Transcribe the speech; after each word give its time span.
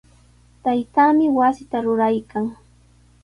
Taytaami 0.63 1.25
wasita 1.37 1.77
ruraykan. 1.85 2.45